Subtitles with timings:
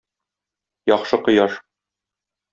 [0.95, 1.53] Яхшы кояш.